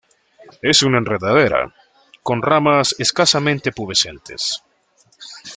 Es 0.63 0.81
una 0.81 0.97
enredadera; 0.97 1.75
con 2.23 2.41
ramas 2.41 2.95
escasamente 2.97 3.71
pubescentes. 3.71 4.63